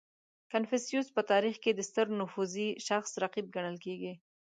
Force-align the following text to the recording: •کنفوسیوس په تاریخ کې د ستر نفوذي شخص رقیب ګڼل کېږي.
•کنفوسیوس 0.51 1.07
په 1.15 1.21
تاریخ 1.31 1.55
کې 1.63 1.71
د 1.73 1.79
ستر 1.89 2.05
نفوذي 2.19 2.67
شخص 2.87 3.11
رقیب 3.23 3.45
ګڼل 3.55 3.77
کېږي. 3.85 4.13